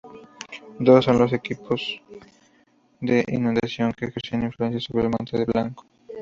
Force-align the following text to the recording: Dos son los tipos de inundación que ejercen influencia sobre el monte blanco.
Dos 0.79 1.05
son 1.05 1.19
los 1.19 1.29
tipos 1.43 2.01
de 3.01 3.23
inundación 3.27 3.91
que 3.93 4.05
ejercen 4.05 4.41
influencia 4.41 4.79
sobre 4.81 5.03
el 5.05 5.11
monte 5.11 5.45
blanco. 5.45 5.85